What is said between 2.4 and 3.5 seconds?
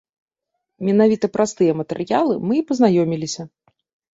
мы і пазнаёміліся.